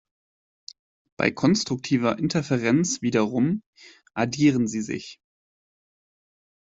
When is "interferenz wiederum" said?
2.17-3.61